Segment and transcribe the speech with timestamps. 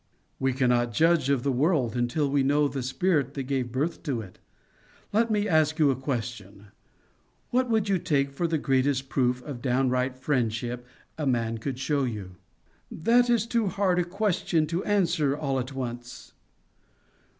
[0.39, 4.19] "We cannot judge of the word until we know the spirit that gave birth to
[4.19, 4.39] it.
[5.13, 6.69] Let me ask you a question:
[7.51, 10.87] What would you take for the greatest proof of downright friendship
[11.19, 12.37] a man could show you?"
[12.89, 16.33] "That is too hard a question to answer all at once."